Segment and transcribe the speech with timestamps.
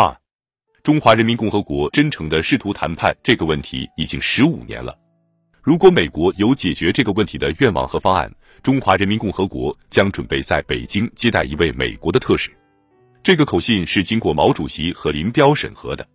[0.00, 0.16] 二，
[0.84, 4.96] 中华人民共和国真诚的试图谈判这个问题已经十五年了。
[5.60, 8.32] 如果美国有解决这个问题的愿望和方案，
[8.62, 12.48] 中华人民共和国将准备在北京接待一位美国的特使。
[13.24, 16.06] 这个口信是经过毛主席和林彪审核的。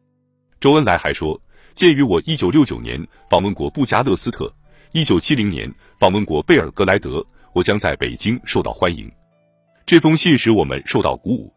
[0.61, 1.38] 周恩来还说，
[1.73, 4.50] 鉴于我一九六九年访问过布加勒斯特，
[4.93, 5.70] 一九七零年
[6.00, 7.21] 访问过贝尔格莱德，
[7.52, 9.11] 我将在北京受到欢迎。
[9.86, 11.54] 这封信使我们受到鼓舞。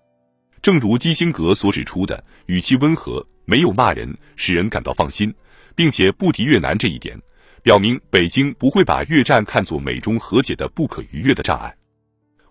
[0.63, 5.33] 正如基辛格所指出的，语气温和，没有骂人，使人感到放心，
[5.75, 7.17] 并且不敌越南这一点，
[7.63, 11.75] 表明北京不会把越战看作美中和解的不可逾越的障碍。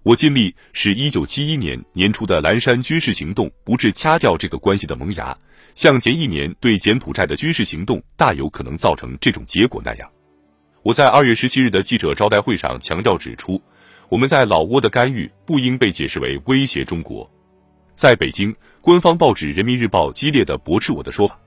[0.03, 5.35] 我尽力使一九七一年年初的蓝山军事行动不致掐掉这个关系的萌芽，
[5.73, 10.07] 像前一年对柬埔寨的军事行动大有可能造成这种结果那样。
[10.83, 13.59] 我在二月十七日的记者招待会上强调指出，
[14.07, 17.27] 我们在老挝的干预不应被解释为威胁中国。
[17.95, 21.39] 在北京，官方报纸《人民日报》激烈的驳斥我的说法，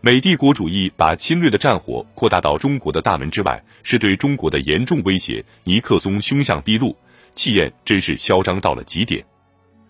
[0.00, 5.44] 美帝国主义把侵略的战火扩大到中国的大门之外，是对中国的严重威胁。
[5.64, 6.96] 尼克松凶相毕露。
[7.34, 9.24] 气焰真是嚣张到了极点。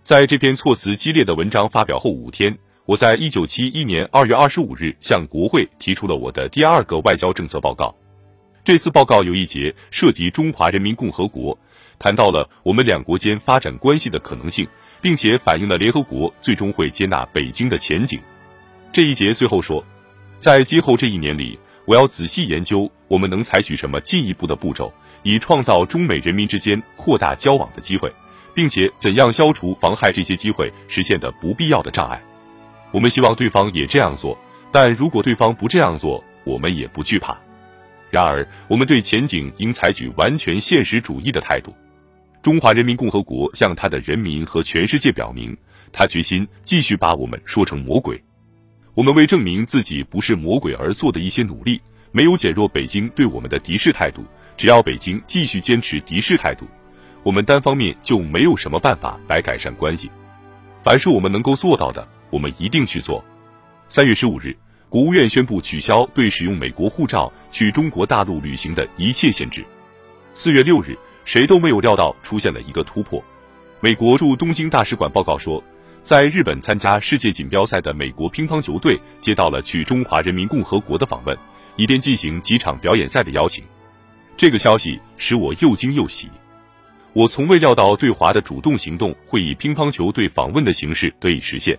[0.02, 7.94] 在这篇措辞激烈的文章发表后五天，我在一九七一年二月二十五日向国会提出了我的第二个外交政策报告。
[8.64, 11.56] 这次报告有一节涉及中华人民共和国，
[11.98, 14.66] 谈到了我们两国间发展关系的可能性，
[15.02, 18.18] 并且反映了联合国最终会接纳北京的前景。
[18.90, 19.84] 这一节最后说，
[20.38, 24.90] 在今后这一年里，我要仔细研究我们能采取什么进一步的步骤。
[25.24, 28.12] 以创造中美人民之间扩大交往的机会，
[28.54, 32.20] 并且怎样消除妨害这些机会实现的不必要的障碍。
[32.90, 34.36] 我们希望对方也这样做，
[34.72, 37.38] 但如果对方不这样做，我们也不惧怕。
[38.10, 41.72] 然而，我们对前景应采取完全现实主义的态度。
[42.42, 45.56] 中华人民共和国向他的人民和全世界表明，
[45.92, 48.20] 他决心继续把我们说成魔鬼。
[48.94, 54.24] 我们为证明自己不是魔鬼而做的一些努力，没有减弱北京对我们的敌视态度。
[54.56, 56.66] 只要北京继续坚持敌视态度，
[57.22, 60.10] 我们单方面就没有什么办法来改善关系。
[60.82, 63.24] 凡是我们能够做到的，我们一定去做。
[63.86, 64.56] 三月十五日，
[64.88, 69.64] 国务院宣布取消对使用美国护照去中国大陆旅行的一切限制。
[70.34, 73.22] 四月六日，谁都没有料到出现了一个突破。
[73.80, 75.62] 美国驻东京大使馆报告说，
[76.02, 81.36] 在日本参加世界锦标赛的美国乒乓球队接到了去中华人民共和国的访问，
[81.76, 83.64] 以便进行几场表演赛的邀请。
[84.36, 86.28] 这个消息使我又惊又喜。
[87.12, 91.78] 我从未料到对华的主动行动会以乒乓球队访问的形式得以实现。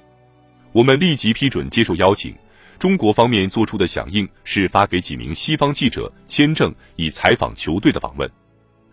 [0.72, 2.36] 我们立即批准接受邀请。
[2.80, 8.30] 中国方面做出的响应是发给几名西方记者签证，以采访球队的访问。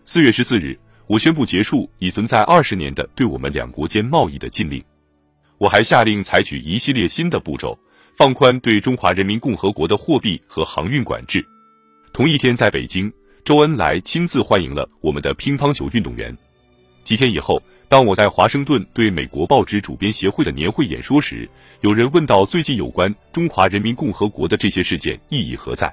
[0.03, 4.83] 四月十四日，我宣布结束已存在二十年的对我们两国间贸易的禁令。
[5.57, 7.77] 我还下令采取一系列新的步骤，
[8.17, 11.45] 放宽对中华人民共和国的货币和航运管制。
[12.11, 13.11] 同一天，在北京。
[13.43, 16.35] 周恩来亲自欢迎了我们的乒乓球运动员。
[17.03, 21.49] 几天以后，当我在华盛顿对美国报纸主编协会的年会演说时，
[21.81, 25.91] 有人问到最近有关中华人民共和国的这些事件意义何在？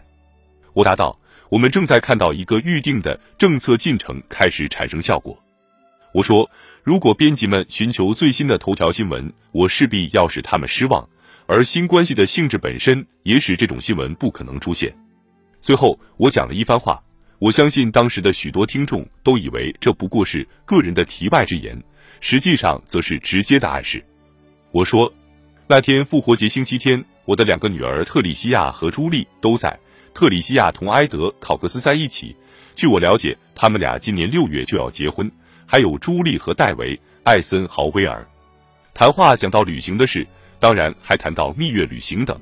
[0.74, 5.38] 我答道：我们正在看到一个预定的政策进程开始产生效果。
[6.12, 6.50] 我说，
[6.82, 11.08] 如果编辑们寻求最新的头条新闻，我势必要使他们失望，
[11.46, 14.94] 而新关系的性质本身也使这种新闻不可能出现。
[15.60, 17.02] 最后，我讲了一番话。
[17.38, 21.80] 我相信当时的许多听众都以为这不过是个人的题外之言，
[22.20, 24.04] 实际上则是直接的暗示。
[24.72, 25.12] 我说，
[25.68, 29.78] 那天复活节星期天，我的两个女儿特里西亚和朱莉都在。
[30.14, 32.34] 特里西亚同埃德考克斯在一起。
[32.74, 35.30] 据我了解，他们俩今年六月就要结婚。
[35.66, 38.26] 还有朱莉和戴维·艾森豪威尔。
[38.94, 40.26] 谈话讲到旅行的事，
[40.58, 42.40] 当然还谈到蜜月旅行等。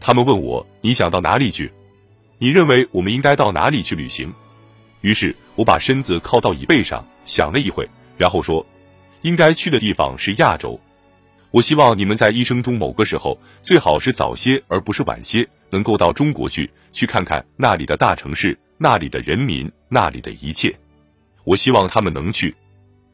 [0.00, 1.70] 他们问我：“你想到哪里去？”
[2.38, 4.32] 你认为我们应该到哪里去旅行？
[5.00, 8.64] 于是我把身子靠到椅背上，想了一会，然后说
[9.22, 10.80] ：“应该去的地方是亚洲。
[11.50, 20.74] 我希望你们在一生中某个时候，最好是早些而不是晚些，能够到中国去，去看看那里的大城市，那里的人民，那里的一切。
[21.44, 22.56] 我希望他们能去。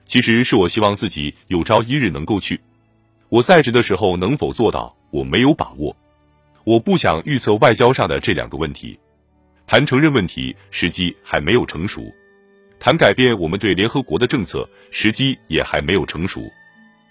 [0.07, 2.61] 其实是我希望自己有朝一日能够去。
[3.29, 5.97] 我在职的时候能否做到，我没有把握。
[6.63, 8.97] 我不想预测外交上的这两个问题。”
[9.67, 12.03] 谈承认问题，时机还没有成熟；
[12.79, 16.49] 谈改变我们对联合国的政策，时机也还没有成熟。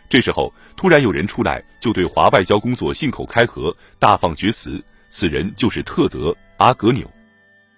[0.07, 4.81] 这时候，突然有人出来，就对华外交工作信口开河，大放厥词。
[5.13, 6.29] 此人就是特德·
[6.61, 7.09] 阿格纽。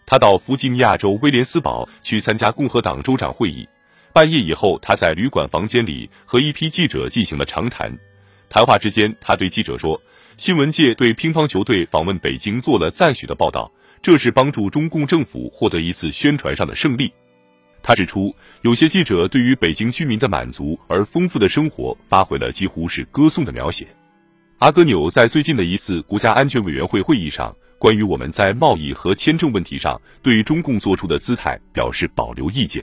[0.06, 3.68] 他到弗吉尼亚州威廉斯堡去参加共和党州长会议。
[4.12, 7.98] 半夜以后，他在旅馆房间里和一批记者进行了长谈。
[8.50, 10.00] 谈话之间，他对记者说
[10.38, 13.72] ：“新闻界对乒乓球队访问北京做了赞许的报道，
[14.02, 17.12] 这是帮助中共政府获得一次宣传上的胜利。”
[17.82, 23.88] 他指出，有些记者对于北京居民的满足而丰富的生活发挥了几乎是歌颂的描写。
[24.60, 27.54] 阿格纽在最近的一次国家安全委员会会议上，
[27.84, 32.82] 关于我们在贸易和签证问题上对中共做出的姿态表示保留意见，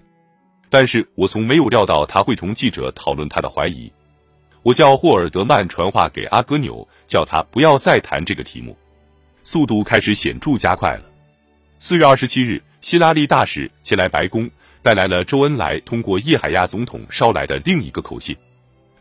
[0.68, 3.90] 但是我从没有料到他会同记者讨论他的怀疑。
[4.62, 8.76] 我叫霍尔德曼传话给阿戈纽，叫他不要再谈这个题目。
[9.42, 11.04] 速度开始显著加快了。
[11.78, 14.50] 四月二十七日，希拉里大使前来白宫。
[14.82, 18.36] 带来了周恩来通过叶海亚总统捎来的另一个口信，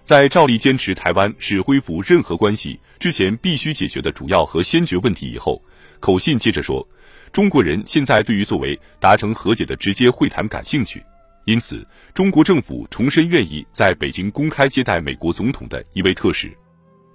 [0.02, 5.62] 在照例坚持台湾是恢复任何关系之前必须解决的主要和先决问题以后，
[6.00, 6.88] 口信接着说，
[7.31, 11.04] 中国人现在对于作为达成和解的直接会谈感兴趣，
[11.46, 16.51] 因此中国政府重申愿意在北京公开接待美国总统的一位特使，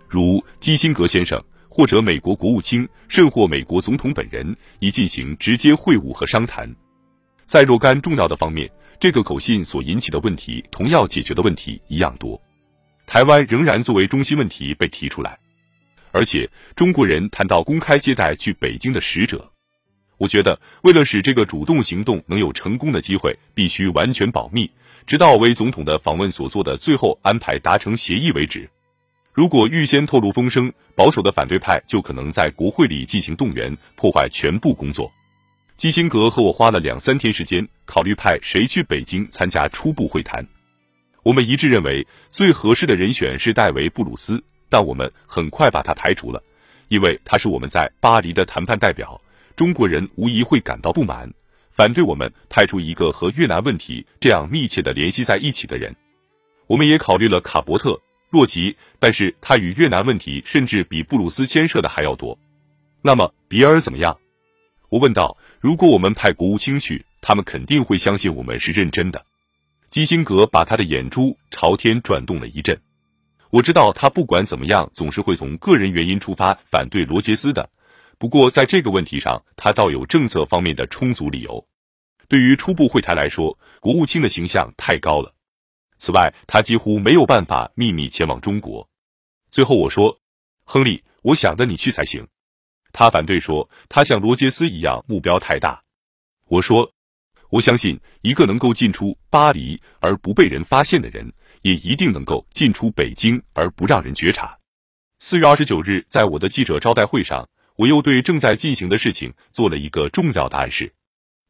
[0.08, 6.72] 如基辛格先生或者美国国务卿，甚或美国总统本人，以进行直接会晤和商谈。
[7.46, 8.70] 在若干重要的方面，
[9.00, 12.40] 这个口信所引起的问题同要解决的问题一样多。
[13.06, 15.38] 台湾仍然作为中心问题被提出来，
[16.14, 19.50] 而且中国人谈到公开接待去北京的使者，
[20.16, 24.70] 我觉得为了使这个主动行动能有成功的机会，必须完全保密，
[25.04, 28.70] 直到为总统的访问所做的最后安排达成协议为止。
[29.32, 35.12] 如果预先透露风声，保守的反对派就可能在国会里进行动员，破坏全部工作。
[35.76, 40.46] 基辛格和我花了两三天时间考虑派谁去北京参加初步会谈。
[41.24, 44.40] 我们一致认为最合适的人选是戴维·布鲁斯，
[44.74, 46.42] 但我们很快把他排除了，
[46.88, 49.20] 因为他是我们在巴黎的谈判代表。
[49.54, 51.32] 中国人无疑会感到不满，
[51.70, 55.94] 反对我们派出一个和越南问题这样密切的联系在一起的人。
[56.66, 57.90] 我们也考虑了卡伯特·
[58.30, 62.36] 洛奇，但是他与越南问题甚至比布鲁斯牵涉的还要多。
[63.00, 64.18] 那么比尔怎么样？
[64.88, 69.24] 我问道：“如果我们派国务卿去，他们肯定会相信我们是认真的。”
[69.88, 72.76] 基辛格把他的眼珠朝天转动了一阵。
[73.54, 77.70] 我知道他不管怎么样，总是会从个人原因出发反对罗杰斯的。
[78.18, 81.64] 不过在这个问题上，他倒有政策方面的充足理由。
[82.26, 85.32] 对于初步会谈来说，国务卿的形象太高了。
[85.98, 88.88] 此外，他几乎没有办法秘密前往中国。
[89.52, 90.18] 最后我说
[90.66, 92.26] ：“亨利，我想的你去才行。”
[92.90, 95.80] 他反对说，他像罗杰斯一样目标太大。
[96.48, 96.90] 我说，
[97.50, 101.32] 我相信一个能够进出巴黎而不被人发现的人，
[101.64, 104.56] 也一定能够进出北京而不让人觉察。
[105.18, 110.92] 四月二十九日，在我的记者招待会上，我又对正在进行的事情做了一个重要的暗示。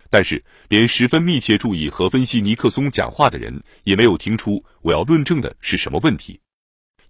[0.09, 6.41] 但是，连十分密切注意和分析尼克松讲话的人，也没有听出我要论证的是什么问题。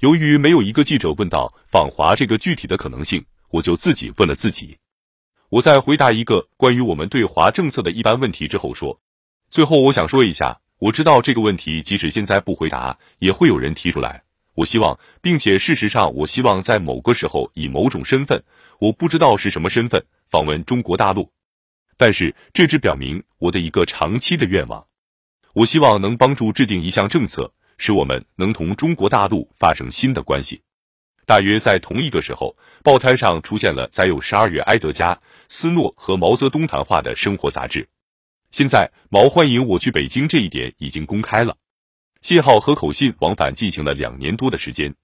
[0.01, 3.25] 由于没有一个记者问到访华这个具体的可能性。
[3.51, 4.79] 我就自己问了自己，
[5.49, 9.01] 我在回答一个关于我们对华政策的一般问题之后说，
[9.49, 14.23] 最后我想说一下，我知道这个问题即使现在不回答，也会有人提出来。
[14.55, 18.43] 我希望，并且事实上，我希望在某个时候以某种身份，
[18.79, 21.31] 我不知道是什么身份，访问中国大陆。
[21.97, 24.87] 但是这只表明我的一个长期的愿望，
[25.55, 30.62] 我希望能帮助制定一项政策，使我们能同中国大陆发生新的关系。
[31.25, 35.15] 大约在同一个时候，报摊上出现了载有十二月埃德加·
[35.49, 37.89] 斯诺和毛泽东谈话的生活杂志。
[38.55, 41.56] 现在毛欢迎我去北京这一点已经公开了。
[42.20, 44.94] 信号和口信往返进行了两年多的时间。